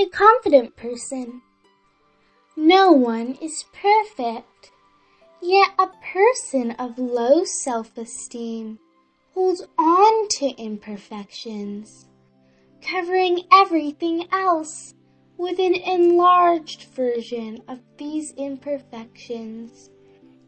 [0.00, 1.42] A confident person.
[2.56, 4.70] No one is perfect,
[5.42, 8.78] yet a person of low self-esteem
[9.34, 12.06] holds on to imperfections,
[12.80, 14.94] covering everything else
[15.36, 19.90] with an enlarged version of these imperfections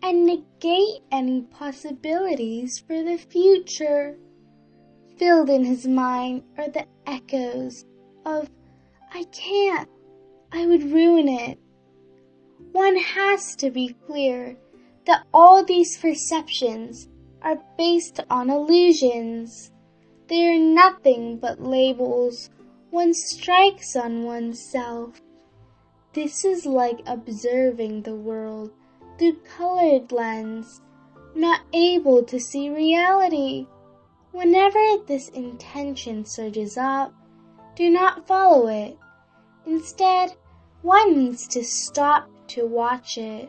[0.02, 4.16] and negate any possibilities for the future.
[5.18, 7.84] Filled in his mind are the echoes
[8.24, 8.48] of,
[9.14, 9.88] I can't,
[10.52, 11.58] I would ruin it.
[12.72, 14.56] One has to be clear
[15.06, 17.08] that all these perceptions
[17.42, 19.70] are based on illusions.
[20.28, 22.48] They are nothing but labels
[22.92, 25.22] one strikes on oneself.
[26.12, 28.70] This is like observing the world
[29.18, 30.82] through colored lens,
[31.34, 33.66] not able to see reality.
[34.32, 37.14] Whenever this intention surges up,
[37.76, 38.98] do not follow it.
[39.66, 40.34] Instead,
[40.82, 43.48] one needs to stop to watch it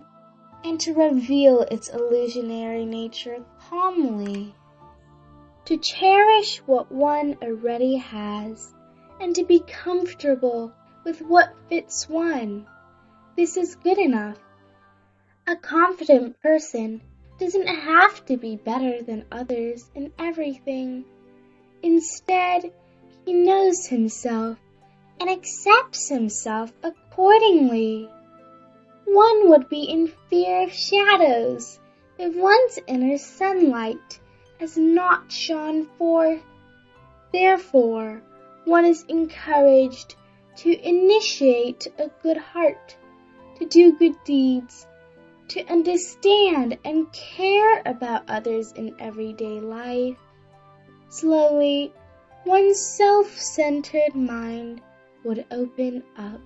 [0.64, 4.54] and to reveal its illusionary nature calmly.
[5.66, 8.74] To cherish what one already has
[9.20, 10.72] and to be comfortable
[11.04, 12.68] with what fits one.
[13.36, 14.38] This is good enough.
[15.48, 17.02] A confident person
[17.40, 21.06] doesn't have to be better than others in everything.
[21.82, 22.72] Instead,
[23.26, 24.58] he knows himself
[25.24, 28.10] and accepts himself accordingly.
[29.06, 31.80] One would be in fear of shadows
[32.18, 34.20] if one's inner sunlight
[34.60, 36.42] has not shone forth.
[37.32, 38.22] Therefore,
[38.66, 40.16] one is encouraged
[40.58, 42.98] to initiate a good heart,
[43.60, 44.86] to do good deeds,
[45.48, 50.18] to understand and care about others in everyday life.
[51.08, 51.94] Slowly,
[52.46, 54.82] one's self-centered mind
[55.24, 56.42] would open up.